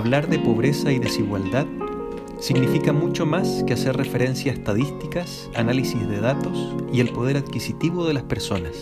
[0.00, 1.66] Hablar de pobreza y desigualdad
[2.38, 8.06] significa mucho más que hacer referencia a estadísticas, análisis de datos y el poder adquisitivo
[8.06, 8.72] de las personas.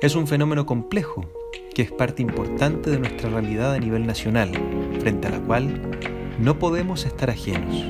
[0.00, 1.28] Es un fenómeno complejo
[1.74, 4.52] que es parte importante de nuestra realidad a nivel nacional,
[5.00, 5.90] frente a la cual
[6.38, 7.82] no podemos estar ajenos.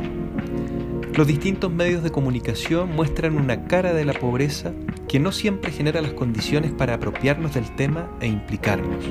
[1.15, 4.73] Los distintos medios de comunicación muestran una cara de la pobreza
[5.09, 9.05] que no siempre genera las condiciones para apropiarnos del tema e implicarnos.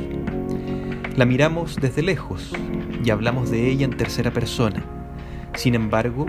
[1.15, 2.53] La miramos desde lejos
[3.03, 4.83] y hablamos de ella en tercera persona.
[5.55, 6.25] Sin embargo,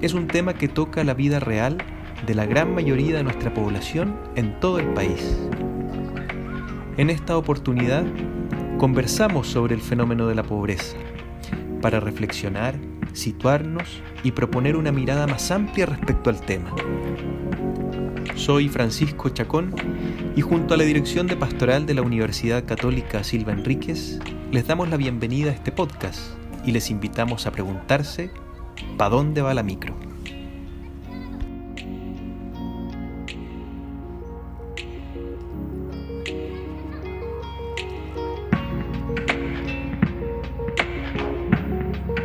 [0.00, 1.78] es un tema que toca la vida real
[2.26, 5.38] de la gran mayoría de nuestra población en todo el país.
[6.96, 8.04] En esta oportunidad,
[8.78, 10.96] conversamos sobre el fenómeno de la pobreza,
[11.80, 12.74] para reflexionar,
[13.12, 16.74] situarnos y proponer una mirada más amplia respecto al tema.
[18.34, 19.74] Soy Francisco Chacón
[20.36, 24.18] y junto a la Dirección de Pastoral de la Universidad Católica Silva Enríquez
[24.52, 26.20] les damos la bienvenida a este podcast
[26.62, 28.30] y les invitamos a preguntarse
[28.98, 29.94] ¿para dónde va la micro?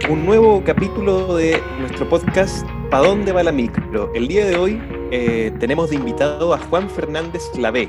[0.09, 4.13] Un nuevo capítulo de nuestro podcast ¿Para dónde va la micro?
[4.13, 7.87] El día de hoy eh, tenemos de invitado a Juan Fernández Lavé.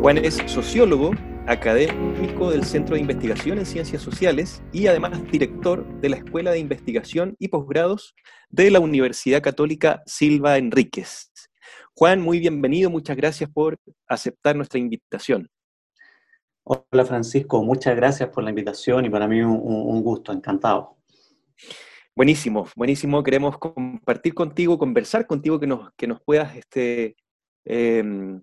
[0.00, 1.12] Juan es sociólogo,
[1.46, 6.58] académico del Centro de Investigación en Ciencias Sociales y además director de la Escuela de
[6.58, 8.14] Investigación y Posgrados
[8.48, 11.32] de la Universidad Católica Silva Enríquez.
[11.94, 13.76] Juan, muy bienvenido, muchas gracias por
[14.06, 15.48] aceptar nuestra invitación.
[16.64, 20.96] Hola Francisco, muchas gracias por la invitación y para mí un gusto, encantado.
[22.14, 23.22] Buenísimo, buenísimo.
[23.22, 27.16] Queremos compartir contigo, conversar contigo, que nos, que nos puedas este,
[27.64, 28.42] em,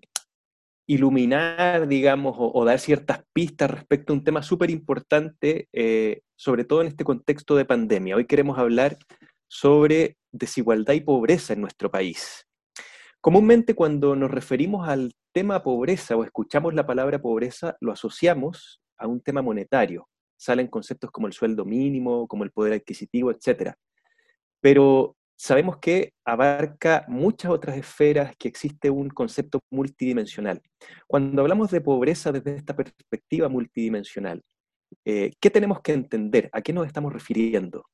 [0.90, 6.80] iluminar, digamos, o, dar ciertas pistas respecto a un tema súper importante, eh, sobre todo
[6.80, 8.16] en este contexto de pandemia.
[8.16, 8.98] Hoy queremos hablar
[9.46, 12.44] sobre desigualdad y pobreza en nuestro país.
[13.20, 19.06] Comúnmente cuando nos referimos al tema pobreza o escuchamos la palabra pobreza, lo asociamos a
[19.06, 23.74] un tema monetario, salen conceptos como el sueldo mínimo, como el poder adquisitivo, etc.
[24.60, 30.60] Pero sabemos que abarca muchas otras esferas, que existe un concepto multidimensional.
[31.06, 34.42] Cuando hablamos de pobreza desde esta perspectiva multidimensional,
[35.02, 36.50] eh, ¿qué tenemos que entender?
[36.52, 37.86] ¿A qué nos estamos refiriendo?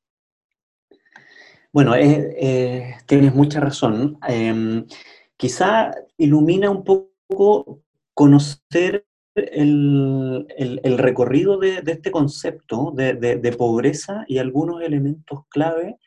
[1.71, 4.17] Bueno, eh, eh, tienes mucha razón.
[4.27, 4.85] Em,
[5.37, 7.81] quizá ilumina un poco
[8.13, 15.97] conocer el, recorrido de, este concepto de, pobreza y algunos elementos clave,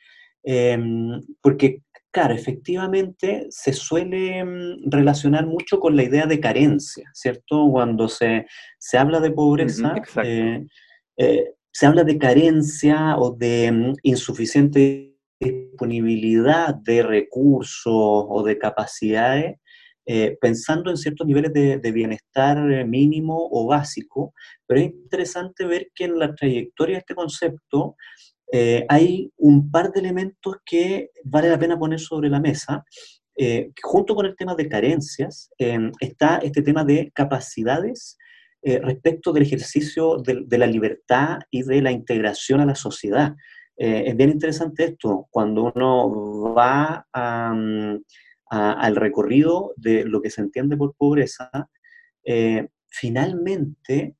[0.42, 7.68] em, porque, claro, efectivamente se suele em, relacionar mucho con la idea de carencia, ¿cierto?
[7.70, 8.46] Cuando se,
[8.96, 10.66] habla de pobreza, eh,
[11.16, 19.56] eh, se habla de carencia o de em, insuficiente disponibilidad de recursos o de capacidades
[20.12, 24.34] eh, pensando en ciertos niveles de, bienestar eh, mínimo o básico,
[24.66, 27.94] pero es interesante ver que en la trayectoria de este concepto
[28.53, 32.84] eh, hay un par de elementos que vale la pena poner sobre la mesa.
[33.83, 35.50] junto con el tema de carencias,
[36.00, 38.19] está este tema de capacidades
[38.62, 43.34] respecto del ejercicio de, la libertad y de la integración a la sociedad.
[43.77, 47.97] es bien interesante esto, cuando uno va a, mm,
[48.50, 51.50] al recorrido de lo que se entiende por pobreza,
[52.25, 54.17] eh, finalmente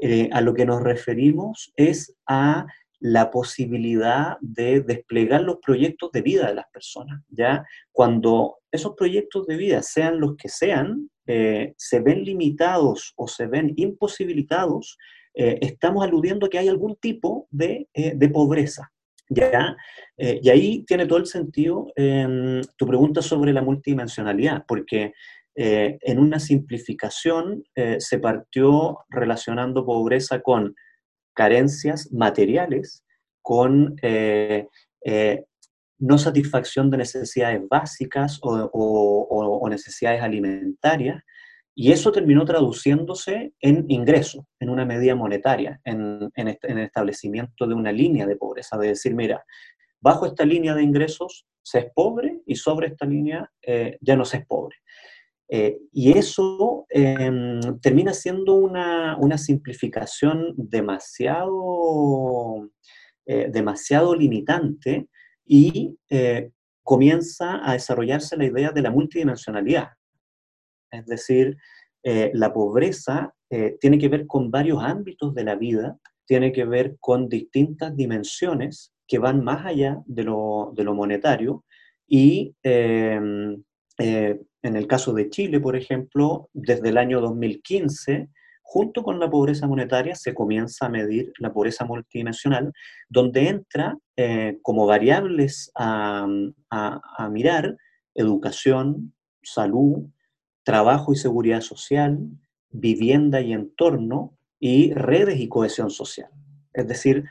[0.00, 2.66] eh, a lo que nos referimos es a
[3.00, 7.22] la posibilidad de desplegar los proyectos de vida de las personas.
[7.28, 7.64] ¿ya?
[7.92, 13.46] Cuando esos proyectos de vida, sean los que sean, eh, se ven limitados o se
[13.46, 14.96] ven imposibilitados,
[15.36, 18.92] estamos aludiendo que hay algún tipo de, de pobreza.
[19.28, 19.76] ¿ya?
[20.16, 25.12] Eh, y ahí tiene todo el sentido em, tu pregunta sobre la multidimensionalidad, porque
[25.56, 30.74] eh, en una simplificación eh, se partió relacionando pobreza con
[31.34, 33.04] carencias materiales,
[33.42, 33.96] con
[35.98, 41.22] no satisfacción de necesidades básicas o necesidades alimentarias,
[41.76, 47.90] y eso terminó traduciéndose en ingreso, en una medida monetaria, en, el establecimiento de una
[47.90, 49.44] línea de pobreza, de decir, mira,
[50.00, 54.24] bajo esta línea de ingresos se es pobre y sobre esta línea eh, ya no
[54.24, 54.76] se es pobre.
[55.48, 61.50] Eh, y eso em, termina siendo una, simplificación demasiado,
[63.26, 65.08] eh, demasiado limitante
[65.46, 65.98] y
[66.82, 69.88] comienza a desarrollarse la idea de la multidimensionalidad,
[70.90, 71.56] es decir,
[72.06, 76.64] eh, la pobreza eh, tiene que ver con varios ámbitos de la vida tiene que
[76.66, 81.64] ver con distintas dimensiones que van más allá de lo, monetario
[82.06, 83.62] y em,
[83.98, 88.30] eh, en el caso de Chile, por ejemplo, desde el año 2015,
[88.62, 92.72] junto con la pobreza monetaria, se comienza a medir la pobreza multidimensional,
[93.08, 96.26] donde entra eh, como variables a,
[96.70, 97.76] a mirar
[98.14, 100.06] educación, salud,
[100.62, 102.18] trabajo y seguridad social,
[102.70, 106.30] vivienda y entorno, y redes y cohesión social.
[106.72, 107.24] Es decir,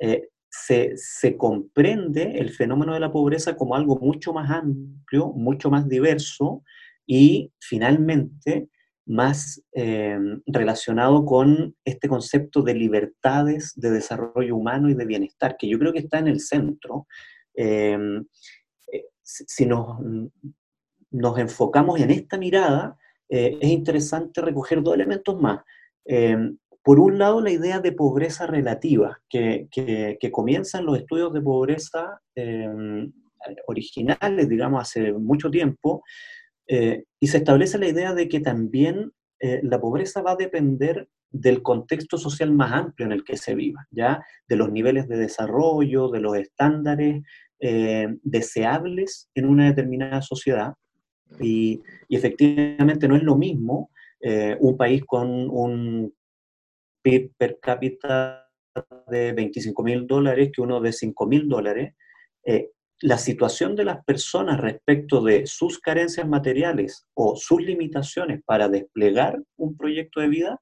[0.00, 5.88] eh, se, comprende el fenómeno de la pobreza como algo mucho más amplio, mucho más
[5.88, 6.62] diverso
[7.06, 8.68] y finalmente
[9.06, 15.68] más eh, relacionado con este concepto de libertades, de desarrollo humano y de bienestar, que
[15.68, 17.06] yo creo que está en el centro.
[17.54, 17.98] Eh,
[19.22, 19.98] si nos,
[21.10, 22.96] nos, enfocamos en esta mirada,
[23.28, 25.60] es interesante recoger dos elementos más.
[26.88, 31.42] Por un lado, la idea de pobreza relativa, que, que, comienza en los estudios de
[31.42, 33.12] pobreza em,
[33.66, 36.02] originales, digamos, hace mucho tiempo,
[36.66, 41.10] eh, y se establece la idea de que también eh, la pobreza va a depender
[41.30, 44.24] del contexto social más amplio en el que se viva, ¿ya?
[44.48, 47.22] De los niveles de desarrollo, de los estándares
[47.60, 50.72] eh, deseables en una determinada sociedad.
[51.38, 53.90] Y, y, efectivamente no es lo mismo
[54.58, 56.12] un país con un
[57.02, 58.48] per cápita
[59.08, 61.94] de 25 mil dólares que uno de 5 mil dólares,
[62.44, 68.68] eh, la situación de las personas respecto de sus carencias materiales o sus limitaciones para
[68.68, 70.60] desplegar un proyecto de vida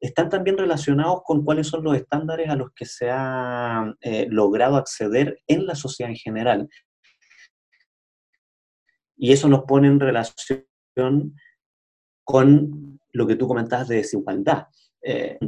[0.00, 4.76] están también relacionados con cuáles son los estándares a los que se ha eh, logrado
[4.76, 6.68] acceder en la sociedad en general.
[9.16, 11.36] Y eso nos pone en relación
[12.24, 14.66] con lo que tú comentabas de desigualdad
[15.02, 15.38] eh,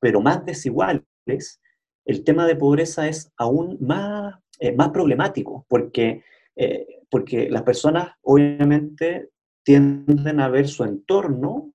[0.00, 1.60] pero más desiguales,
[2.08, 6.24] el tema de pobreza es aún más, eh, más problemático, porque,
[6.56, 9.28] eh, porque las personas obviamente
[9.62, 11.72] tienden a ver su entorno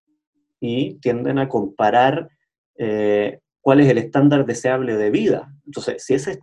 [0.60, 2.30] y tienden a comparar
[2.78, 5.54] eh, cuál es el estándar deseable de vida.
[5.68, 6.40] Entonces, si ese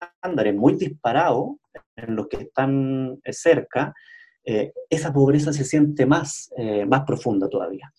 [0.00, 1.58] estándar es muy disparado
[1.94, 3.94] en los que están cerca,
[4.88, 6.50] esa pobreza se siente más,
[6.86, 7.92] más profunda todavía.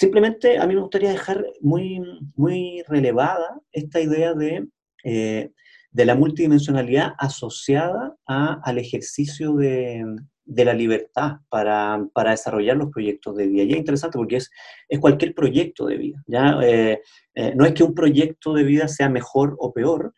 [0.00, 2.00] Simplemente a mí me gustaría dejar muy,
[2.34, 4.66] muy relevada esta idea de,
[5.04, 5.50] eh,
[5.90, 10.02] de la multidimensionalidad asociada al ejercicio de,
[10.46, 13.64] de la libertad para, para, desarrollar los proyectos de vida.
[13.64, 14.50] Y es interesante porque es,
[14.88, 16.24] es cualquier proyecto de vida.
[16.26, 16.58] ¿ya?
[16.62, 17.02] Eh,
[17.34, 20.14] eh, no es que un proyecto de vida sea mejor o peor,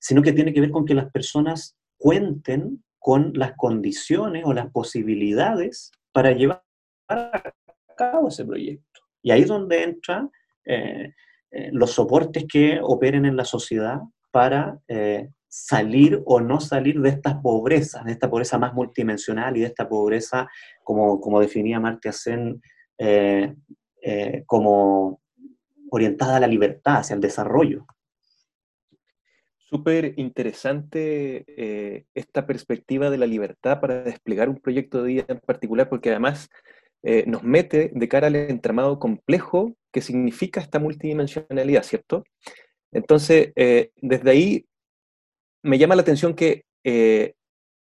[0.00, 4.72] sino que tiene que ver con que las personas cuenten con las condiciones o las
[4.72, 6.64] posibilidades para llevar
[7.08, 7.54] a
[7.96, 9.00] cabo ese proyecto.
[9.24, 10.30] Y ahí es donde entran
[10.66, 11.12] eh,
[11.50, 14.00] eh, los soportes que operen en la sociedad
[14.30, 19.60] para eh, salir o no salir de estas pobrezas, de esta pobreza más multidimensional y
[19.60, 20.48] de esta pobreza,
[20.82, 22.60] como, como definía Martia Sen,
[24.46, 25.20] como
[25.90, 27.86] orientada a la libertad, hacia el desarrollo.
[29.56, 35.88] Súper interesante esta perspectiva de la libertad para desplegar un proyecto de vida en particular,
[35.88, 36.50] porque además
[37.06, 42.24] eh, nos mete de cara al entramado complejo que significa esta multidimensionalidad, ¿cierto?
[42.92, 44.66] Entonces, eh, desde ahí
[45.62, 47.34] me llama la atención que eh,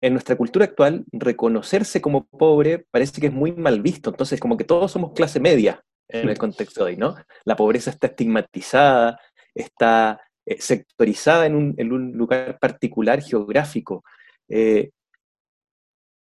[0.01, 4.57] en nuestra cultura actual reconocerse como pobre parece que es muy mal visto, entonces como
[4.57, 7.15] que todos somos clase media en el contexto de hoy, ¿no?
[7.45, 9.21] La pobreza está estigmatizada,
[9.55, 10.19] está
[10.59, 14.03] sectorizada en un, en un, lugar particular geográfico.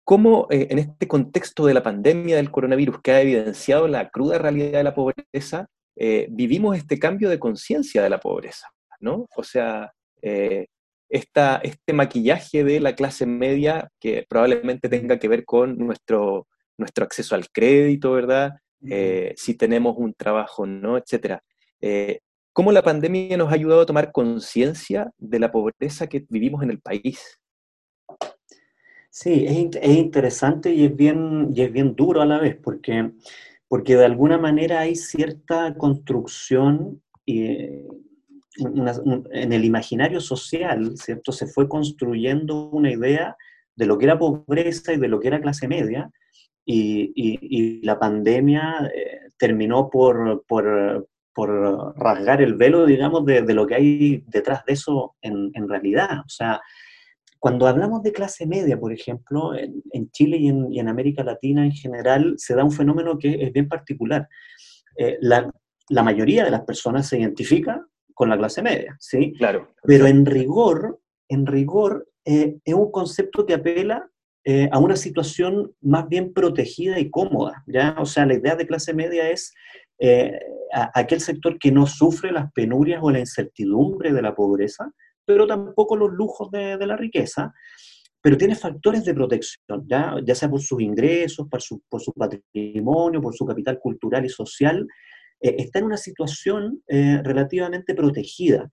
[0.10, 4.40] ¿Cómo eh, en este contexto de la pandemia del coronavirus que ha evidenciado la cruda
[4.40, 8.70] realidad de la pobreza, eh, vivimos este cambio de conciencia de la pobreza?
[9.00, 9.28] ¿no?
[9.36, 9.92] O sea,
[10.24, 10.66] eh,
[11.10, 16.48] este maquillaje de la clase media que probablemente tenga que ver con nuestro,
[16.80, 18.54] nuestro acceso al crédito, ¿verdad?
[19.36, 20.98] si tenemos un trabajo, ¿no?
[20.98, 21.44] Etcétera.
[22.52, 26.72] ¿Cómo la pandemia nos ha ayudado a tomar conciencia de la pobreza que vivimos en
[26.72, 27.39] el país?
[29.12, 33.12] Sí, es, interesante y es, bien, y es bien duro a la vez, porque,
[33.68, 37.88] porque de alguna manera hay cierta construcción en
[39.54, 41.32] el imaginario social, ¿cierto?
[41.32, 43.36] Se fue construyendo una idea
[43.76, 46.12] de lo que era pobreza y de lo que era clase media,
[46.66, 51.08] y, la pandemia eh, terminó por, por,
[51.96, 56.20] rasgar el velo, digamos, de, lo que hay detrás de eso en, en realidad.
[56.20, 56.60] O sea,
[57.40, 62.36] cuando hablamos de clase media, por ejemplo, en, Chile y en, América Latina en general,
[62.38, 64.28] se da un fenómeno que es bien particular.
[64.98, 67.86] Eh, la mayoría de las personas se identifica
[68.20, 69.32] con la clase media, ¿sí?
[69.38, 69.70] Claro.
[69.84, 74.10] Pero en rigor, en rigor, eh, es un concepto que apela
[74.44, 77.96] eh, a una situación más bien protegida y cómoda, ¿ya?
[77.98, 79.54] O sea, la idea de clase media es
[80.00, 80.38] eh,
[80.94, 84.92] aquel sector que no sufre las penurias o la incertidumbre de la pobreza,
[85.30, 87.54] pero tampoco los lujos de, la riqueza,
[88.20, 91.84] pero tiene factores de protección, ya, sea por sus ingresos, por su,
[92.18, 94.88] patrimonio, por su capital cultural y social,
[95.40, 98.68] eh, está en una situación eh, relativamente protegida.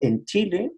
[0.00, 0.72] En Chile,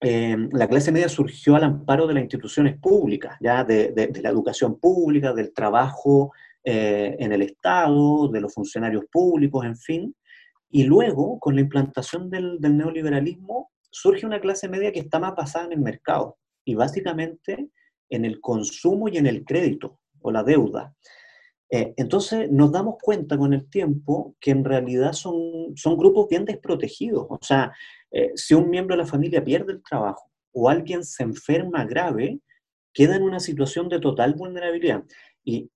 [0.00, 4.80] la clase media surgió al amparo de las instituciones públicas, ya de, de la educación
[4.80, 6.32] pública, del trabajo
[6.64, 10.14] eh, en el Estado, de los funcionarios públicos, en fin.
[10.70, 15.66] Y luego, con la implantación del, neoliberalismo, surge una clase media que está más basada
[15.66, 17.70] en el mercado y básicamente
[18.10, 20.94] en el consumo y en el crédito o la deuda.
[21.70, 26.44] Eh, entonces nos damos cuenta con el tiempo que en realidad son, son grupos bien
[26.44, 27.26] desprotegidos.
[27.28, 27.72] O sea,
[28.10, 32.40] eh, si un miembro de la familia pierde el trabajo o alguien se enferma grave,
[32.92, 35.04] queda en una situación de total vulnerabilidad.
[35.44, 35.70] Y,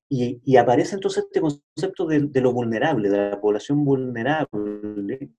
[0.59, 5.31] aparece entonces este concepto de, lo vulnerable, de la población vulnerable,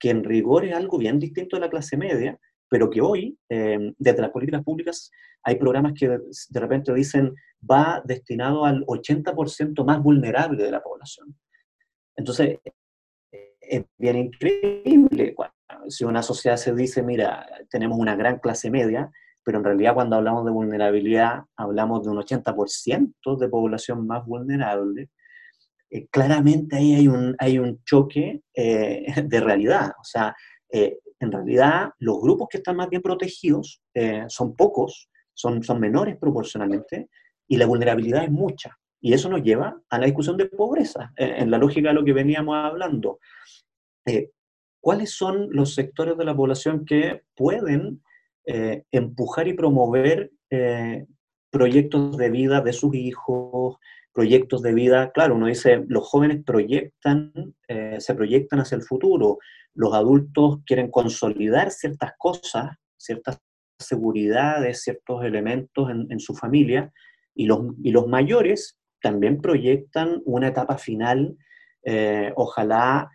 [0.00, 2.38] que en rigor es algo bien distinto de la clase media,
[2.68, 5.10] pero que hoy, em, desde las políticas públicas,
[5.42, 7.34] hay programas que de, repente dicen
[7.68, 11.36] va destinado al 80% más vulnerable de la población.
[12.16, 12.58] Entonces,
[13.60, 15.34] es bien increíble.
[15.88, 19.10] Si una sociedad se dice, mira, tenemos una gran clase media,
[19.44, 25.10] pero en realidad cuando hablamos de vulnerabilidad hablamos de un 80% de población más vulnerable,
[25.90, 29.90] eh, claramente ahí hay un, hay un choque eh, de realidad.
[29.98, 30.34] O sea,
[30.72, 33.82] eh, en realidad los grupos que están más bien protegidos
[34.28, 37.10] son pocos, son, son menores proporcionalmente,
[37.46, 38.78] y la vulnerabilidad es mucha.
[39.02, 42.14] Y eso nos lleva a la discusión de pobreza, en la lógica de lo que
[42.14, 43.18] veníamos hablando.
[44.80, 48.02] ¿Cuáles son los sectores de la población que pueden
[48.90, 50.30] empujar y promover
[51.50, 53.76] proyectos de vida de sus hijos,
[54.12, 57.32] proyectos de vida, claro, uno dice, los jóvenes proyectan,
[57.68, 59.38] eh, se proyectan hacia el futuro,
[59.74, 63.38] los adultos quieren consolidar ciertas cosas, ciertas
[63.78, 66.92] seguridades, ciertos elementos en, su familia,
[67.34, 71.36] y los, y los, mayores también proyectan una etapa final,
[72.34, 73.10] ojalá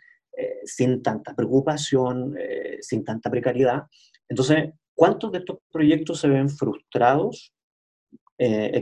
[0.64, 2.36] sin tanta preocupación,
[2.82, 3.84] sin tanta precariedad.
[4.28, 7.54] Entonces, ¿Cuántos de estos proyectos se ven frustrados
[8.38, 8.82] eh,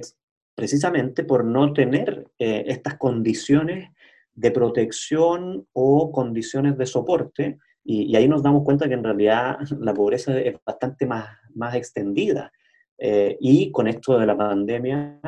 [0.56, 3.90] precisamente por no tener eh, estas condiciones
[4.34, 7.58] de protección o condiciones de soporte?
[7.84, 12.52] Y, ahí nos damos cuenta que en realidad la pobreza es bastante más, más extendida.
[12.98, 15.20] Eh, y con esto de la pandemia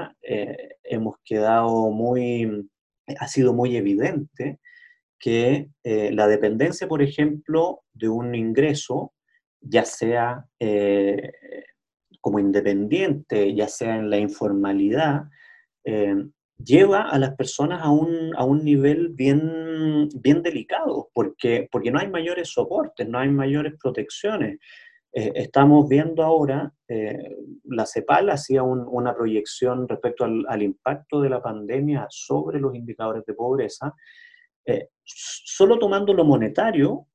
[0.84, 2.70] hemos quedado muy,
[3.20, 4.60] ha sido muy evidente
[5.20, 9.16] que la dependencia, por ejemplo, de un ingreso
[9.68, 11.32] ya sea eh,
[12.26, 15.26] como independiente, ya sea en la informalidad,
[15.84, 16.26] eh,
[16.58, 22.00] lleva a las personas a un, a un nivel bien, bien delicado, porque, porque no
[22.00, 24.58] hay mayores soportes, no hay mayores protecciones.
[25.14, 26.74] Eh, estamos viendo ahora,
[27.66, 33.24] la CEPAL hacía una proyección respecto al, al, impacto de la pandemia sobre los indicadores
[33.28, 33.94] de pobreza.
[35.04, 37.06] solo tomando lo monetario,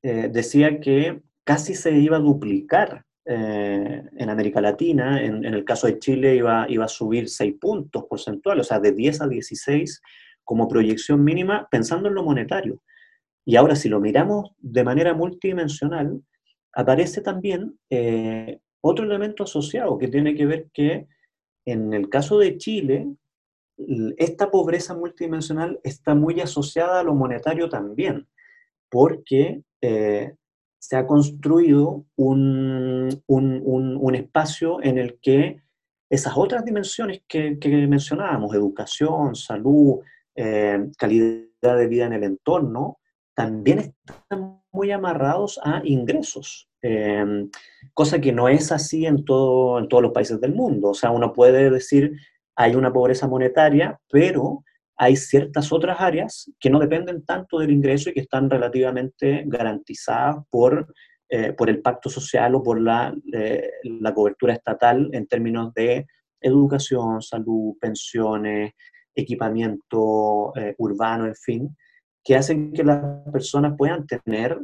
[0.00, 5.22] decía que casi se iba a duplicar eh, en América Latina.
[5.22, 8.92] En, el caso de Chile iba, iba a subir 6 puntos porcentuales, o sea, de
[8.92, 10.02] 10 a 16
[10.44, 12.82] como proyección mínima, pensando en lo monetario.
[13.44, 16.22] Y ahora, si lo miramos de manera multidimensional,
[16.72, 21.06] aparece también eh, otro elemento asociado que tiene que ver que
[21.66, 23.06] en el caso de Chile,
[24.16, 28.26] esta pobreza multidimensional está muy asociada a lo monetario también,
[28.90, 30.34] porque eh,
[30.80, 33.22] se ha construido un,
[34.14, 35.62] espacio en el que
[36.08, 37.56] esas otras dimensiones que,
[37.88, 40.00] mencionábamos, educación, salud,
[40.34, 42.98] eh, calidad de vida en el entorno,
[43.34, 47.46] también están muy amarrados a ingresos, eh,
[47.94, 50.90] cosa que no es así en, todo, en todos los países del mundo.
[50.90, 52.16] O sea, uno puede decir,
[52.56, 54.64] hay una pobreza monetaria, pero
[55.02, 60.44] hay ciertas otras áreas que no dependen tanto del ingreso y que están relativamente garantizadas
[60.50, 60.92] por,
[61.30, 66.06] eh, por el pacto social o por la, eh, la cobertura estatal en términos de
[66.38, 68.74] educación, salud, pensiones,
[69.14, 71.76] equipamiento eh, urbano, en fin,
[72.22, 73.02] que hacen que las
[73.32, 74.60] personas puedan tener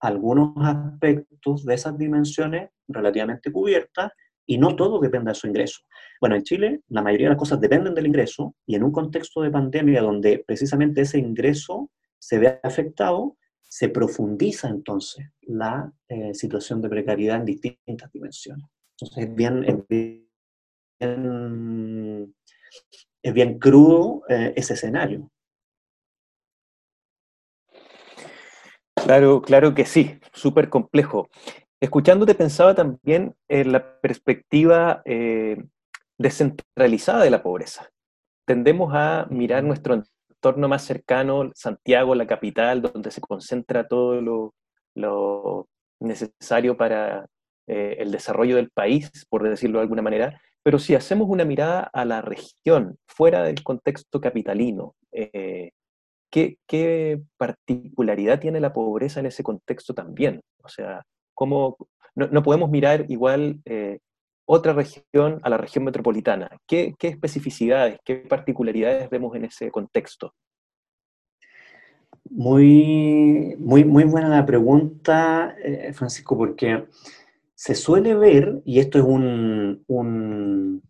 [0.00, 4.10] algunos aspectos de esas dimensiones relativamente cubiertas
[4.46, 5.80] y no todo depende de su ingreso.
[6.20, 9.42] Bueno, en Chile la mayoría de las cosas dependen del ingreso y en un contexto
[9.42, 16.80] de pandemia donde precisamente ese ingreso se ve afectado, se profundiza entonces la eh, situación
[16.80, 18.66] de precariedad en distintas dimensiones.
[18.92, 19.64] Entonces es bien,
[23.22, 25.30] es bien, crudo eh, ese escenario.
[28.94, 31.28] Claro, claro que sí, súper complejo.
[31.80, 35.62] Escuchándote pensaba también en la perspectiva eh,
[36.18, 37.90] descentralizada de la pobreza.
[38.46, 44.20] Tendemos a mirar nuestro entorno más cercano, Santiago, la capital, donde se concentra todo
[44.94, 45.68] lo,
[46.00, 47.26] necesario para
[47.66, 51.88] eh, el desarrollo del país, por decirlo de alguna manera, pero si hacemos una mirada
[51.92, 55.70] a la región, fuera del contexto capitalino, eh,
[56.30, 60.40] ¿qué, particularidad tiene la pobreza en ese contexto también?
[60.62, 61.04] O sea,
[61.36, 61.76] ¿cómo,
[62.16, 64.00] no, podemos mirar igual eh,
[64.46, 66.48] otra región a la región metropolitana.
[66.66, 70.32] ¿Qué, especificidades, qué particularidades vemos en ese contexto?
[72.30, 76.86] Muy, muy, muy buena la pregunta, eh, Francisco, porque
[77.54, 80.82] se suele ver, y esto es un,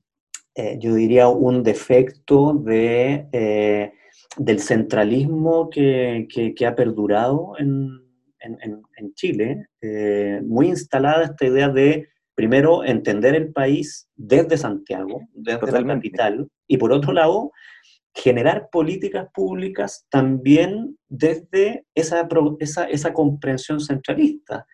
[0.54, 3.92] eh, yo diría, un defecto de,
[4.36, 8.05] del centralismo que, ha perdurado en,
[8.40, 9.66] en Chile,
[10.42, 16.76] muy instalada esta idea de primero, entender el país desde Santiago, desde la capital, y
[16.76, 17.50] por otro lado,
[18.14, 22.28] generar políticas públicas también desde esa,
[22.88, 24.66] esa, comprensión centralista.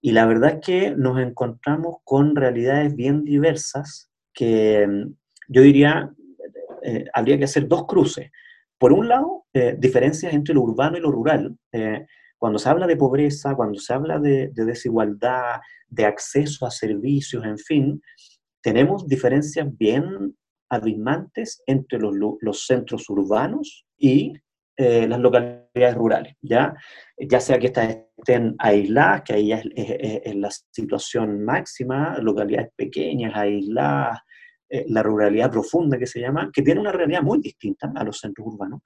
[0.00, 5.14] Y la verdad es que nos encontramos con realidades bien diversas que mm,
[5.48, 6.10] yo diría,
[6.82, 8.30] eh, habría que hacer dos cruces.
[8.78, 11.56] Por un lado, eh, diferencias entre lo urbano y lo rural.
[11.72, 12.06] Eh,
[12.42, 17.56] cuando se habla de pobreza, cuando se habla de, desigualdad, de acceso a servicios, en
[17.56, 18.02] fin,
[18.60, 20.36] tenemos diferencias bien
[20.68, 24.32] abismantes entre los, centros urbanos y
[24.76, 26.74] eh, las localidades rurales, ¿ya?
[27.16, 33.36] ya sea que estas estén aisladas, que ahí es, es, la situación máxima, localidades pequeñas,
[33.36, 34.18] aisladas,
[34.68, 38.18] eh, la ruralidad profunda que se llama, que tiene una realidad muy distinta a los
[38.18, 38.80] centros urbanos.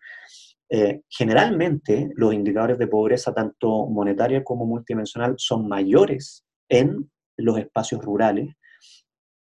[0.69, 8.03] Eh, generalmente los indicadores de pobreza, tanto monetaria como multidimensional, son mayores en los espacios
[8.05, 8.55] rurales.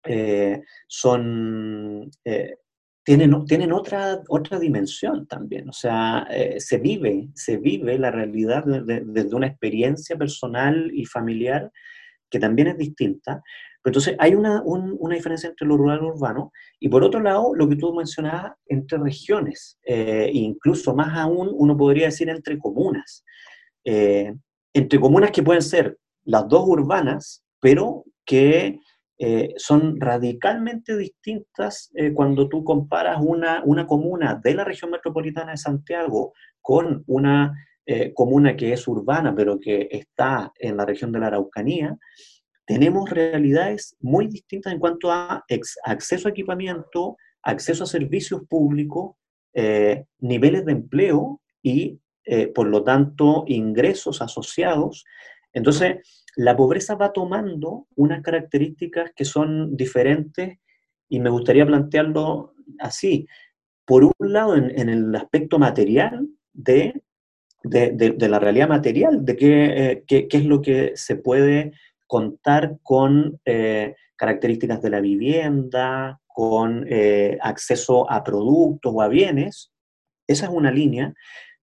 [0.04, 2.54] Eh, son, eh,
[3.04, 6.26] tienen, tienen otra, otra dimensión también, o sea,
[6.58, 11.70] se, vive, se vive la realidad desde una experiencia personal y familiar
[12.30, 13.42] que también es distinta,
[13.84, 14.62] entonces, hay una,
[15.10, 18.52] diferencia entre lo rural y lo urbano, y por otro lado, lo que tú mencionabas,
[18.66, 23.24] entre regiones, eh, incluso más aún, uno podría decir entre comunas.
[23.84, 24.34] Eh,
[24.74, 28.78] entre comunas que pueden ser las dos urbanas, pero que
[29.18, 35.56] eh, son radicalmente distintas cuando tú comparas una, una comuna de la región metropolitana de
[35.56, 37.52] Santiago con una
[38.14, 41.98] comuna que es urbana, pero que está en la región de la Araucanía,
[42.70, 45.44] tenemos realidades muy distintas en cuanto a
[45.82, 49.16] acceso a equipamiento, acceso a servicios públicos,
[49.54, 55.04] eh, niveles de empleo y, eh, por lo tanto, ingresos asociados.
[55.52, 55.96] Entonces,
[56.36, 60.60] la pobreza va tomando unas características que son diferentes
[61.08, 63.26] y me gustaría plantearlo así.
[63.84, 67.02] Por un lado, en, el aspecto material de,
[67.64, 71.72] de, la realidad material, de qué, eh, qué es lo que se puede
[72.10, 79.72] contar con eh, características de la vivienda, con eh, acceso a productos o a bienes.
[80.26, 81.14] Esa es una línea,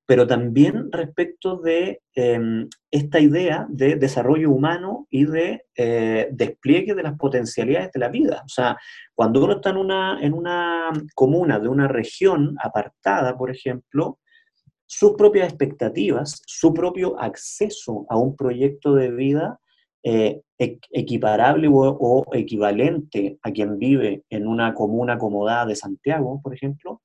[0.06, 7.04] pero también respecto de em, esta idea de desarrollo humano y de eh, despliegue de
[7.04, 8.42] las potencialidades de la vida.
[8.46, 8.78] O sea,
[9.16, 14.20] cuando uno está en una, en una comuna de una región apartada, por ejemplo,
[14.86, 19.60] sus propias expectativas, su propio acceso a un proyecto de vida
[20.10, 27.02] eh, equiparable o, equivalente a quien vive en una comuna acomodada de Santiago, por ejemplo,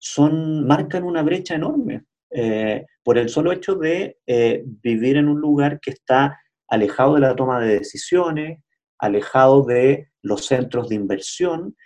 [0.00, 5.40] son, marcan una brecha enorme eh, por el solo hecho de eh, vivir en un
[5.40, 8.58] lugar que está alejado de la toma de decisiones,
[8.98, 11.76] alejado de los centros de inversión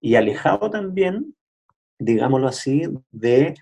[0.00, 1.36] y alejado también,
[1.98, 3.52] digámoslo así, de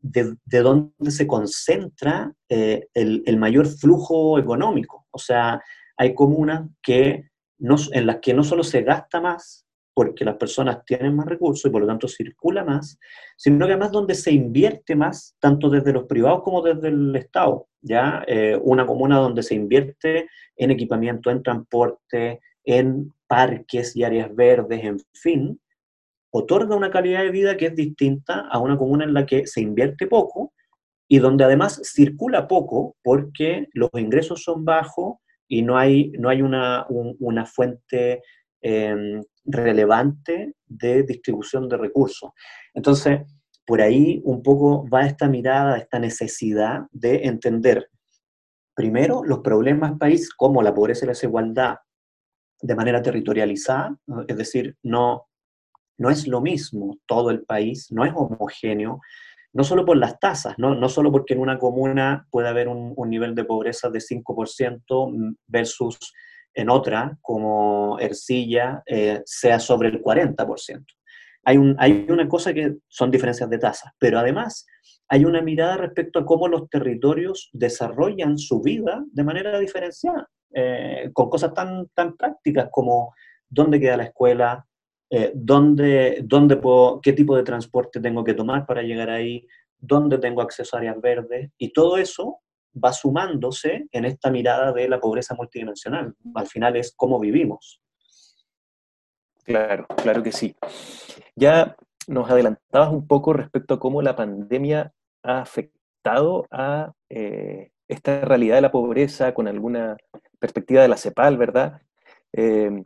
[0.00, 5.06] de, de dónde se concentra el, el, mayor flujo económico.
[5.10, 5.60] O sea,
[5.96, 9.66] hay comunas que no, en las que no solo se gasta más,
[9.98, 13.00] porque las personas tienen más recursos y por lo tanto circula más,
[13.36, 17.66] sino que además donde se invierte más, tanto desde los privados como desde el Estado.
[17.80, 18.24] ¿ya?
[18.28, 24.84] Eh, una comuna donde se invierte en equipamiento, en transporte, en parques y áreas verdes,
[24.84, 25.60] en fin,
[26.30, 29.60] otorga una calidad de vida que es distinta a una comuna en la que se
[29.60, 30.52] invierte poco,
[31.08, 35.16] y donde además circula poco porque los ingresos son bajos
[35.48, 38.22] y no hay, no hay una, una fuente
[38.60, 42.32] em, relevante de distribución de recursos.
[42.74, 43.20] Entonces,
[43.66, 47.88] por ahí un poco va esta mirada, esta necesidad de entender,
[48.74, 51.76] primero, los problemas país, como la pobreza y la desigualdad,
[52.60, 55.27] de manera territorializada, es decir, no,
[55.98, 59.00] no es lo mismo todo el país, no es homogéneo,
[59.52, 62.94] no solo por las tasas, no, no solo porque en una comuna puede haber un,
[63.08, 65.98] nivel de pobreza de 5% versus
[66.54, 70.84] en otra, como Ercilla, eh, sea sobre el 40%.
[71.44, 74.66] Hay, un, hay una cosa que son diferencias de tasas, pero además
[75.08, 81.10] hay una mirada respecto a cómo los territorios desarrollan su vida de manera diferenciada, eh,
[81.14, 83.14] con cosas tan, tan prácticas como
[83.48, 84.66] dónde queda la escuela,
[85.10, 89.46] eh, dónde, dónde puedo, qué tipo de transporte tengo que tomar para llegar ahí,
[89.78, 92.40] dónde tengo acceso a áreas verdes, y todo eso
[92.84, 96.14] va sumándose en esta mirada de la pobreza multidimensional.
[96.34, 97.80] Al final es cómo vivimos.
[99.44, 100.54] Claro, claro que sí.
[101.34, 101.74] Ya
[102.06, 104.92] nos adelantabas un poco respecto a cómo la pandemia
[105.22, 109.96] ha afectado a eh, esta realidad de la pobreza con alguna
[110.38, 111.80] perspectiva de la CEPAL, ¿verdad?
[112.32, 112.82] Eh,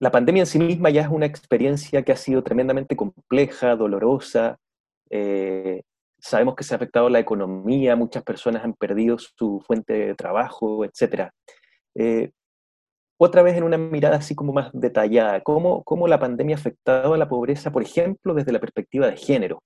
[0.00, 4.58] la pandemia en sí misma ya es una experiencia que ha sido tremendamente compleja, dolorosa.
[5.10, 5.82] Eh,
[6.18, 10.84] sabemos que se ha afectado la economía, muchas personas han perdido su fuente de trabajo,
[10.84, 11.30] etc.
[11.94, 12.30] Eh,
[13.16, 17.14] otra vez en una mirada así como más detallada, ¿cómo, cómo la pandemia ha afectado
[17.14, 19.62] a la pobreza, por ejemplo, desde la perspectiva de género?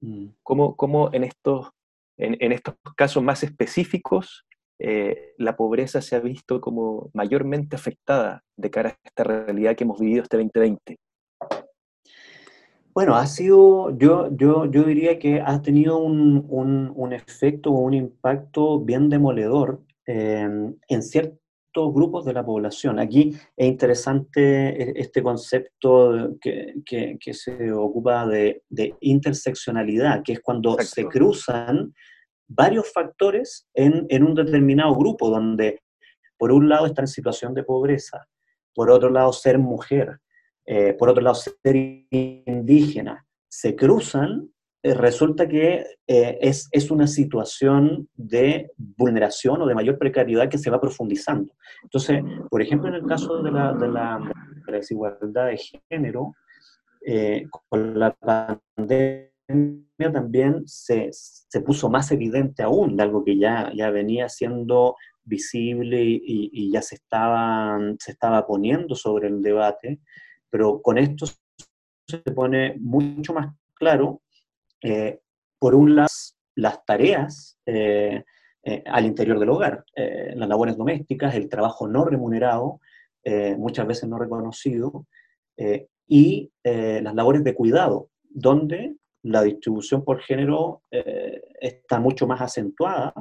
[0.00, 0.28] Mm.
[0.42, 1.70] ¿Cómo, cómo en, estos,
[2.16, 4.44] en, en estos casos más específicos
[4.78, 9.84] eh, la pobreza se ha visto como mayormente afectada de cara a esta realidad que
[9.84, 10.96] hemos vivido este 2020?
[12.94, 17.94] Bueno, ha sido, yo, yo, yo diría que ha tenido un, un, efecto o un
[17.94, 21.38] impacto bien demoledor en ciertos
[21.94, 22.98] grupos de la población.
[22.98, 30.40] Aquí es interesante e, este concepto que, que, se ocupa de, de, interseccionalidad, que es
[30.40, 31.94] cuando se cruzan
[32.48, 35.82] varios factores en, un determinado grupo, donde
[36.36, 38.26] por un lado estar en situación de pobreza,
[38.74, 40.18] por otro lado ser mujer,
[40.64, 41.76] eh, por otro lado ser
[42.10, 44.50] indígena, se cruzan,
[44.82, 50.58] eh, resulta que eh, es, es, una situación de vulneración o de mayor precariedad que
[50.58, 51.52] se va profundizando.
[51.82, 54.32] Entonces, por ejemplo, en el caso de la, de la,
[54.68, 55.58] desigualdad de
[55.90, 56.34] género,
[57.70, 59.30] con la pandemia,
[59.96, 66.02] también se, se, puso más evidente aún de algo que ya, ya venía siendo visible
[66.02, 70.00] y, ya se estaba, se estaba poniendo sobre el debate,
[70.50, 71.26] pero con esto
[72.06, 74.22] se pone mucho más claro,
[74.82, 75.20] eh,
[75.58, 76.08] por un lado,
[76.54, 78.24] las tareas eh,
[78.64, 82.80] eh, al interior del hogar, las labores domésticas, el trabajo no remunerado,
[83.56, 85.06] muchas veces no reconocido,
[86.06, 93.12] y las labores de cuidado, donde la distribución por género eh, está mucho más acentuada,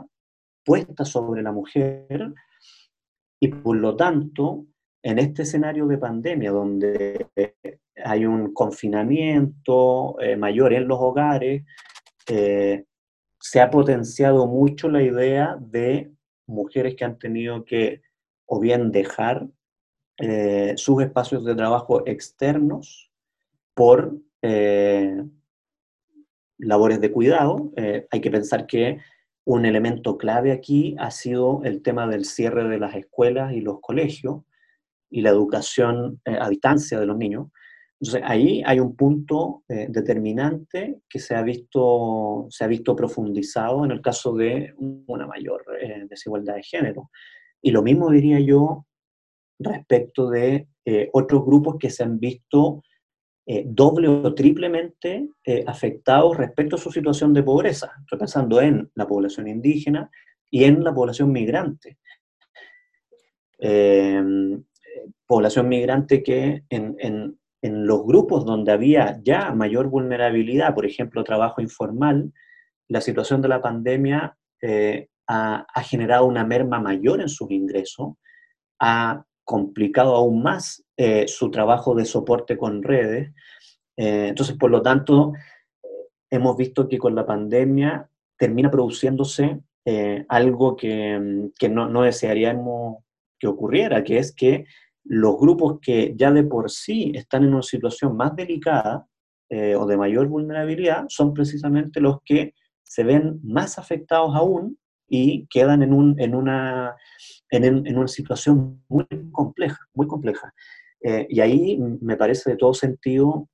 [0.63, 2.33] puesta sobre la mujer,
[3.39, 4.65] y por lo tanto,
[5.03, 7.27] en este escenario de pandemia, donde
[8.03, 11.63] hay un confinamiento eh, mayor en los hogares,
[12.27, 12.85] eh,
[13.39, 16.11] se ha potenciado mucho la idea de
[16.47, 18.01] mujeres que han tenido que
[18.45, 19.47] o bien dejar
[20.77, 23.11] sus espacios de trabajo externos
[23.75, 24.17] por
[26.57, 27.71] labores de cuidado.
[27.75, 28.99] Eh, hay que pensar que
[29.45, 33.79] un elemento clave aquí ha sido el tema del cierre de las escuelas y los
[33.79, 34.43] colegios
[35.09, 37.47] y la educación eh, a distancia de los niños.
[37.99, 43.85] Entonces, ahí hay un punto eh, determinante que se ha, visto, se ha visto profundizado
[43.85, 45.63] en el caso de una mayor
[46.07, 47.09] desigualdad de género.
[47.61, 48.85] Y lo mismo diría yo
[49.57, 50.67] respecto de
[51.11, 52.83] otros grupos que se han visto
[53.49, 57.93] eh, doble o triplemente eh, afectados respecto a su situación de pobreza.
[58.01, 60.11] Estoy pensando en la población indígena
[60.51, 61.97] y en la población migrante.
[63.57, 64.61] Em,
[65.25, 71.23] población migrante que en, en, en, los grupos donde había ya mayor vulnerabilidad, por ejemplo,
[71.23, 72.33] trabajo informal,
[72.89, 78.15] la situación de la pandemia eh, ha, ha, generado una merma mayor en sus ingresos,
[78.77, 83.31] ha complicado aún más eh, su trabajo de soporte con redes.
[83.95, 85.33] Eh, entonces, por lo tanto,
[86.29, 93.03] hemos visto que con la pandemia termina produciéndose eh, algo que, que no, no, desearíamos
[93.39, 94.65] que ocurriera, que es que
[95.03, 99.07] los grupos que ya de por sí están en una situación más delicada
[99.49, 105.83] o de mayor vulnerabilidad son precisamente los que se ven más afectados aún y quedan
[105.83, 106.95] en, un, en, una,
[107.49, 110.53] en, una situación muy compleja, muy compleja.
[111.01, 113.49] Eh, y ahí me parece de todo sentido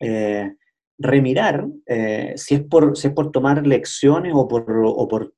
[0.00, 0.54] eh,
[0.96, 5.34] remirar eh, si, es por, si es por tomar lecciones o por, o por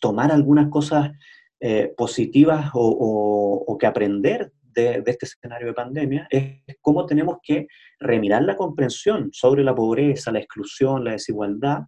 [0.00, 1.12] tomar algunas cosas
[1.96, 7.68] positivas o, o, que aprender de, de, este escenario de pandemia, es cómo tenemos que
[8.00, 11.82] remirar la comprensión sobre la pobreza, la exclusión, la desigualdad,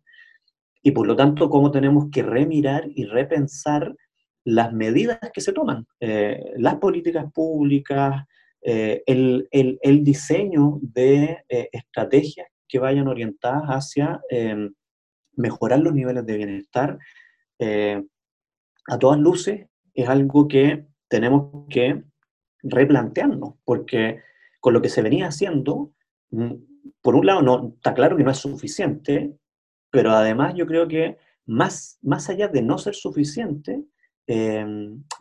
[0.81, 3.97] y por lo tanto cómo tenemos que remirar y repensar
[4.45, 8.27] las medidas que se toman, las políticas públicas,
[8.63, 14.73] eh, el, el, diseño de eh, estrategias que vayan orientadas hacia em,
[15.37, 16.99] mejorar los niveles de bienestar.
[18.89, 22.03] a todas luces es algo que tenemos que
[22.63, 24.21] replantearnos, porque
[24.61, 25.93] con lo que se venía haciendo,
[26.31, 26.55] mm,
[27.03, 29.37] por un lado, no, está claro que no es suficiente,
[29.91, 33.85] pero además yo creo que más, más allá de no ser suficiente,
[34.33, 34.65] eh,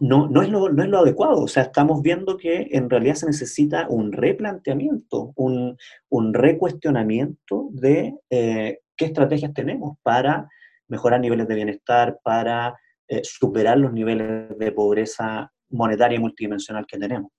[0.02, 1.42] no, no, es lo, no, es lo, adecuado.
[1.42, 5.76] O sea, estamos viendo que en realidad se necesita un replanteamiento, un,
[6.10, 10.48] un recuestionamiento de eh, qué estrategias tenemos para
[10.88, 17.32] mejorar niveles de bienestar, para eh, superar los niveles de pobreza monetaria multidimensional que tenemos.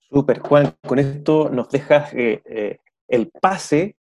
[0.00, 3.96] Súper, Juan, con esto nos dejas el pase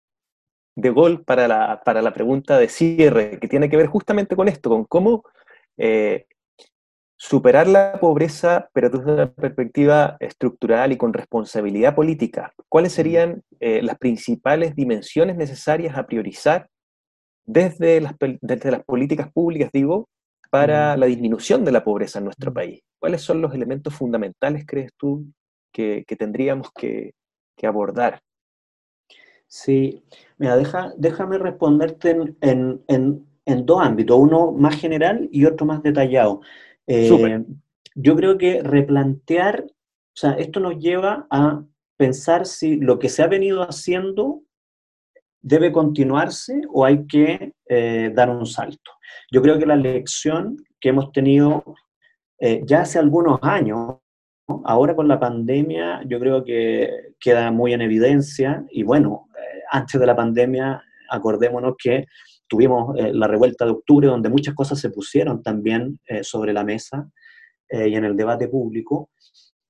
[0.76, 4.48] de gol para la, para la pregunta de cierre, que tiene que ver justamente con
[4.48, 5.24] esto, con cómo
[5.78, 6.26] eh,
[7.18, 12.54] superar la pobreza, pero desde una perspectiva estructural y con responsabilidad política.
[12.70, 16.70] ¿Cuáles serían eh, las principales dimensiones necesarias a priorizar
[17.46, 20.10] desde las, desde las políticas públicas, digo,
[20.50, 22.82] para la disminución de la pobreza en nuestro país?
[23.00, 25.26] ¿Cuáles son los elementos fundamentales, crees tú,
[25.72, 27.14] que, tendríamos que,
[27.56, 28.22] que abordar?
[29.48, 30.04] Sí,
[30.38, 36.42] mira, deja, déjame responderte en, dos ámbitos, uno más general y otro más detallado.
[36.88, 37.44] Eh,
[37.94, 41.64] yo creo que replantear, o sea, esto nos lleva a
[41.98, 44.42] pensar si lo que se ha venido haciendo
[45.42, 48.92] debe continuarse o hay que eh, dar un salto.
[49.32, 51.64] Yo creo que la lección que hemos tenido
[52.40, 53.98] eh, ya hace algunos años,
[54.66, 59.28] ahora con la pandemia, yo creo que queda muy en evidencia y bueno,
[59.72, 62.06] antes de la pandemia, acordémonos que
[62.48, 66.64] tuvimos eh, la revuelta de octubre, donde muchas cosas se pusieron también eh, sobre la
[66.64, 67.10] mesa
[67.70, 69.10] eh, y en el debate público,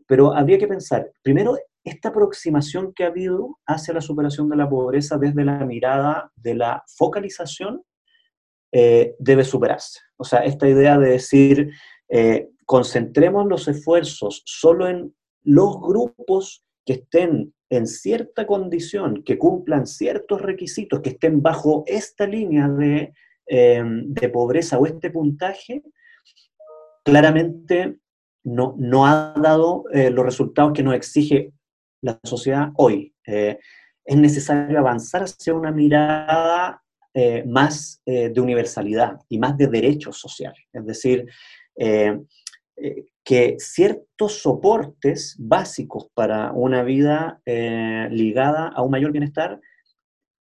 [0.08, 4.70] pero habría que pensar, primero, esta aproximación que ha habido hacia la superación de la
[4.70, 7.84] pobreza desde la mirada de la focalización
[8.72, 10.02] debe superarse.
[10.18, 11.72] O sea, esta idea de decir,
[12.66, 20.41] concentremos los esfuerzos solo en los grupos que estén en cierta condición, que cumplan ciertos
[20.41, 23.13] requisitos, que estén bajo esta línea de,
[23.48, 25.84] em, pobreza o este puntaje,
[27.04, 27.98] claramente
[28.43, 31.52] no, no ha dado eh, los resultados que nos exige
[32.02, 33.13] la sociedad hoy.
[33.26, 33.58] Eh,
[34.04, 36.82] es necesario avanzar hacia una mirada
[37.13, 40.62] eh, más de universalidad y más de derechos sociales.
[40.71, 41.26] Es decir,
[43.26, 49.60] que ciertos soportes básicos para una vida eh, ligada a un mayor bienestar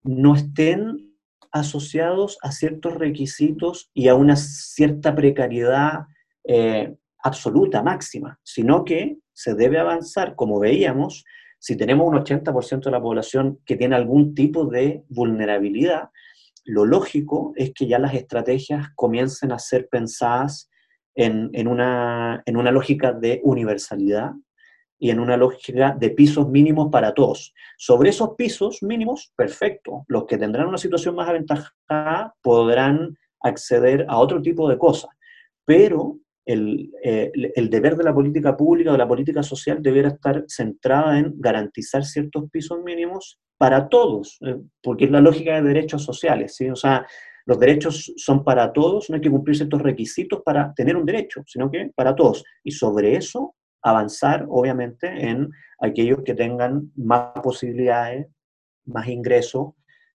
[0.02, 1.14] no estén
[1.52, 6.06] asociados a ciertos requisitos y a una cierta precariedad
[6.44, 11.24] eh, absoluta, máxima, sino que se debe avanzar, como veíamos,
[11.60, 16.08] si tenemos un 80% de la población que tiene algún tipo de vulnerabilidad,
[16.64, 20.68] lo lógico es que ya las estrategias comiencen a ser pensadas
[21.14, 24.32] en, una, en una lógica de universalidad
[24.98, 27.52] y en una lógica de pisos mínimos para todos.
[27.76, 30.04] Sobre esos pisos mínimos, perfecto.
[30.06, 35.10] Los que tendrán una situación más aventajada podrán acceder a otro tipo de cosas.
[35.64, 40.08] Pero el, eh, el, deber de la política pública o de la política social debiera
[40.08, 45.62] estar centrada en garantizar ciertos pisos mínimos para todos, eh, porque es la lógica de
[45.62, 46.56] derechos sociales.
[46.56, 46.68] ¿sí?
[46.68, 47.06] O sea,
[47.46, 51.42] los derechos son para todos, no hay que cumplir ciertos requisitos para tener un derecho,
[51.46, 52.44] sino que para todos.
[52.62, 55.50] Y sobre eso avanzar, obviamente, en
[55.80, 58.28] aquellos que tengan más posibilidades,
[58.84, 59.72] más ingresos,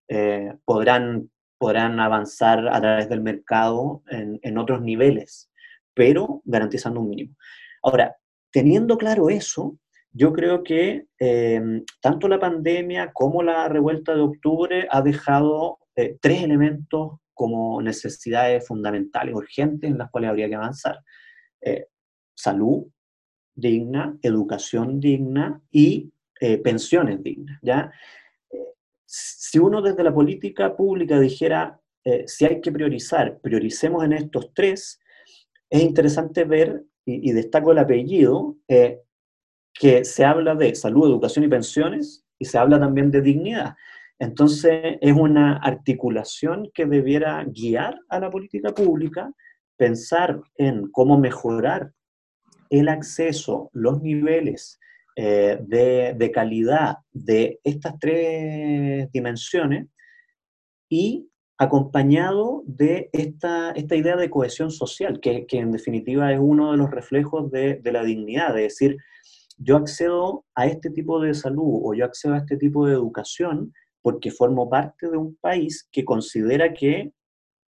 [0.07, 5.49] eh, podrán, podrán avanzar a través del mercado en, otros niveles,
[5.93, 7.35] pero garantizando un mínimo.
[7.83, 8.15] Ahora,
[8.51, 9.77] teniendo claro eso,
[10.11, 11.61] yo creo que eh,
[12.01, 18.65] tanto la pandemia como la revuelta de octubre ha dejado eh, tres elementos como necesidades
[18.65, 20.99] fundamentales, urgentes, en las cuales habría que avanzar.
[21.61, 21.87] Eh,
[22.33, 22.85] salud
[23.53, 27.59] digna, educación digna y eh, pensiones dignas.
[27.61, 27.91] ¿ya?
[29.07, 34.53] si uno desde la política pública dijera, eh, si hay que priorizar, prioricemos en estos
[34.53, 34.99] tres,
[35.69, 39.01] es interesante ver, y, destaco el apellido, eh,
[39.73, 43.75] que se habla de salud, educación y pensiones, y se habla también de dignidad.
[44.19, 49.31] Entonces, es una articulación que debiera guiar a la política pública,
[49.77, 51.91] pensar en cómo mejorar
[52.69, 54.79] el acceso, los niveles
[55.15, 59.87] eh, de, calidad de estas tres dimensiones
[60.89, 66.77] y acompañado de esta, esta idea de cohesión social, que, en definitiva es uno de
[66.77, 68.97] los reflejos de, de la dignidad, de decir,
[69.57, 73.73] yo accedo a este tipo de salud o yo accedo a este tipo de educación
[74.01, 77.11] porque formo parte de un país que considera que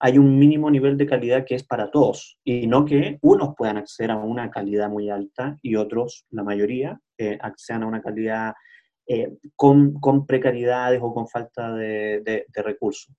[0.02, 3.78] hay un mínimo nivel de calidad que es para todos y no que unos puedan
[3.78, 8.54] acceder a una calidad muy alta y otros, la mayoría, eh, accedan a una calidad
[9.06, 13.14] eh, con, con, precariedades o con falta de, recursos.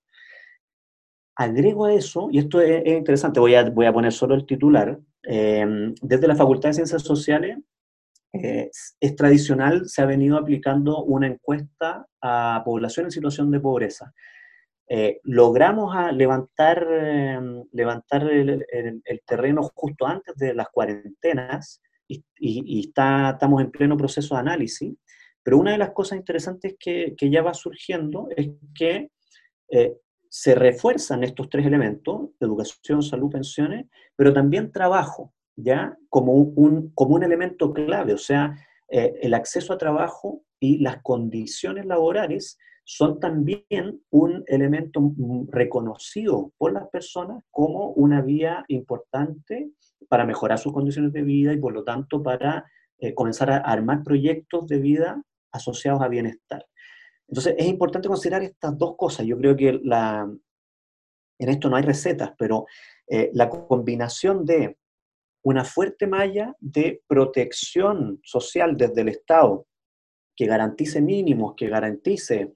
[1.35, 4.97] Agrego a eso, y esto es, interesante, voy a, voy a, poner solo el titular,
[5.23, 7.57] eh, desde la Facultad de Ciencias Sociales
[8.33, 14.13] es tradicional, se ha venido aplicando una encuesta a población en situación de pobreza.
[14.93, 18.65] Eh, logramos a levantar, em, levantar el,
[19.25, 24.93] terreno justo antes de las cuarentenas y, está, estamos en pleno proceso de análisis,
[25.41, 29.11] pero una de las cosas interesantes que, que ya va surgiendo es que
[29.69, 29.95] eh,
[30.27, 33.85] se refuerzan estos tres elementos, educación, salud, pensiones,
[34.17, 35.33] pero también trabajo.
[35.63, 35.97] ¿Ya?
[36.09, 38.55] Como un, como un elemento clave, o sea,
[38.89, 45.13] eh, el acceso a trabajo y las condiciones laborales son también un elemento
[45.49, 49.71] reconocido por las personas como una vía importante
[50.09, 52.65] para mejorar sus condiciones de vida y por lo tanto para
[52.97, 56.65] eh, comenzar a armar proyectos de vida asociados a bienestar.
[57.27, 59.25] Entonces es importante considerar estas dos cosas.
[59.25, 60.29] Yo creo que la,
[61.39, 62.65] en esto no hay recetas, pero
[63.07, 64.77] eh, la combinación de
[65.43, 69.67] una fuerte malla de protección social desde el Estado
[70.35, 72.53] que garantice mínimos, que garantice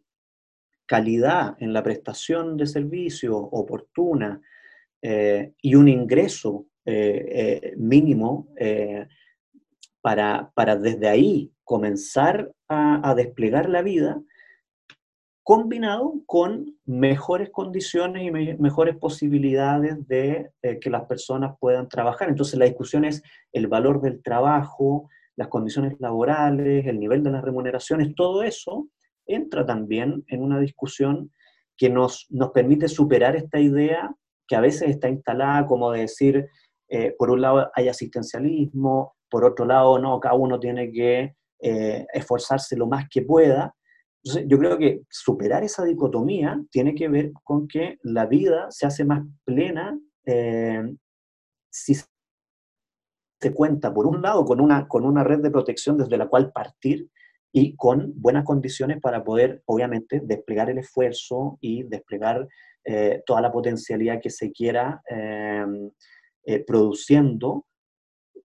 [0.86, 4.41] calidad en la prestación de servicios oportuna
[5.02, 7.26] eh, y un ingreso eh,
[7.63, 8.50] eh, mínimo
[10.02, 14.21] para, para, desde ahí comenzar a desplegar la vida,
[15.46, 22.30] combinado con mejores condiciones y mejores posibilidades de eh, que las personas puedan trabajar.
[22.30, 23.22] Entonces la discusión es
[23.54, 28.88] el valor del trabajo, las condiciones laborales, el nivel de las remuneraciones, todo eso
[29.28, 31.32] entra también en una discusión
[31.78, 34.12] que nos, nos permite superar esta idea
[34.48, 36.48] que a veces está instalada como de decir,
[36.90, 42.08] eh, por un lado hay asistencialismo, por otro lado no, cada uno tiene que eh,
[42.12, 43.76] esforzarse lo más que pueda,
[44.26, 48.88] entonces, yo creo que superar esa dicotomía tiene que ver con que la vida se
[48.88, 50.96] hace más plena eh,
[51.70, 56.28] si se cuenta, por un lado, con una, con una red de protección desde la
[56.28, 57.08] cual partir
[57.52, 62.48] y con buenas condiciones para poder, obviamente, desplegar el esfuerzo y desplegar
[62.84, 67.68] eh, toda la potencialidad que se quiera eh, produciendo,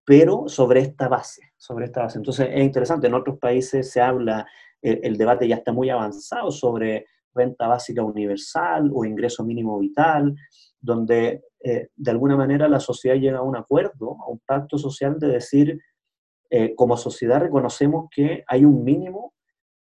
[0.05, 2.19] pero sobre esta base, sobre esta base.
[2.19, 4.47] Entonces, es interesante, en otros países se habla
[4.83, 10.35] el, debate ya está muy avanzado sobre renta básica universal o ingreso mínimo vital,
[10.81, 15.19] donde eh, de alguna manera la sociedad llega a un acuerdo, a un pacto social
[15.19, 15.79] de decir,
[16.51, 19.35] eh, como sociedad reconocemos que hay un mínimo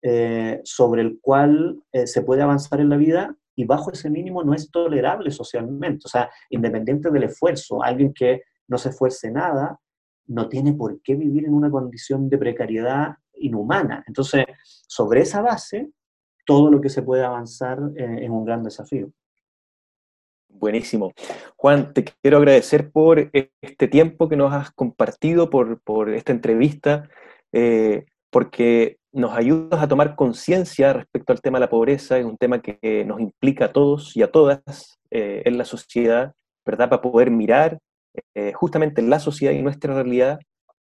[0.02, 4.54] eh, sobre el cual se puede avanzar en la vida y bajo ese mínimo no
[4.54, 6.04] es tolerable socialmente.
[6.06, 9.80] O sea, independiente del esfuerzo, alguien que no se esfuerce nada
[10.28, 14.04] no tiene por qué vivir en una condición de precariedad inhumana.
[14.08, 14.46] Entonces,
[14.88, 15.90] sobre esa base,
[16.50, 19.12] todo lo que se puede avanzar eh, es un gran desafío.
[20.48, 21.14] Buenísimo.
[21.56, 23.30] Juan, te quiero agradecer por
[23.62, 27.08] este tiempo que nos has compartido, por, esta entrevista,
[27.52, 32.18] eh, porque nos ayudas a tomar conciencia respecto al tema de la pobreza.
[32.18, 36.34] Es un tema que nos implica a todos y a todas eh, en la sociedad,
[36.66, 36.90] ¿verdad?
[36.90, 37.78] Para poder mirar
[38.56, 40.40] justamente la sociedad y nuestra realidad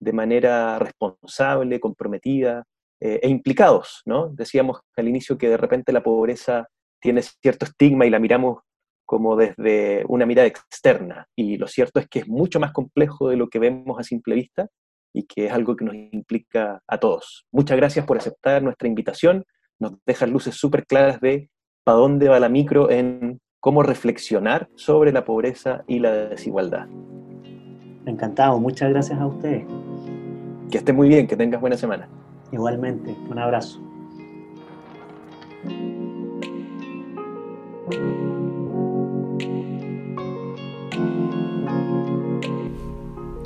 [0.03, 2.63] de manera responsable, comprometida
[2.99, 4.29] eh, e implicados, ¿no?
[4.29, 6.67] Decíamos al inicio que de repente la pobreza
[7.01, 8.59] tiene cierto estigma y la miramos
[9.05, 13.35] como desde una mirada externa, y lo cierto es que es mucho más complejo de
[13.35, 14.67] lo que vemos a simple vista
[15.13, 17.45] y que es algo que nos implica a todos.
[17.51, 19.43] Muchas gracias por aceptar nuestra invitación,
[19.79, 21.49] nos dejan luces súper claras de
[21.83, 26.87] para dónde va la micro en cómo reflexionar sobre la pobreza y la desigualdad.
[28.05, 29.65] Encantado, muchas gracias a ustedes.
[30.73, 32.09] Que estés muy bien, que tengas buena semana.
[32.51, 33.79] Igualmente, un abrazo.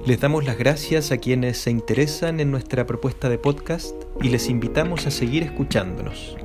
[0.06, 4.48] Les damos las gracias a quienes se interesan en nuestra propuesta de podcast y les
[4.48, 6.38] invitamos a seguir escuchándonos.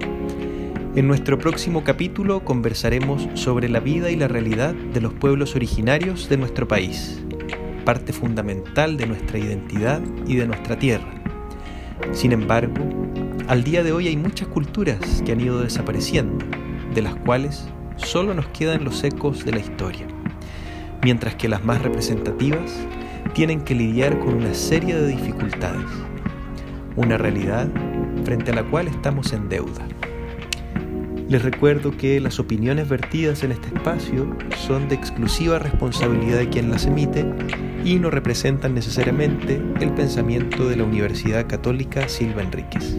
[0.96, 6.28] En nuestro próximo capítulo conversaremos sobre la vida y la realidad de los pueblos originarios
[6.28, 7.21] de nuestro país
[7.84, 11.12] parte fundamental de nuestra identidad y de nuestra tierra.
[12.12, 12.84] Sin embargo,
[13.48, 16.44] al día de hoy hay muchas culturas que han ido desapareciendo,
[16.94, 20.06] de las cuales solo nos quedan los ecos de la historia,
[21.02, 22.72] mientras que las más representativas
[23.34, 25.86] tienen que lidiar con una serie de dificultades,
[26.96, 27.68] una realidad
[28.24, 29.86] frente a la cual estamos en deuda.
[31.28, 36.70] Les recuerdo que las opiniones vertidas en este espacio son de exclusiva responsabilidad de quien
[36.70, 37.24] las emite
[37.84, 42.96] y no representan necesariamente el pensamiento de la Universidad Católica Silva Enríquez.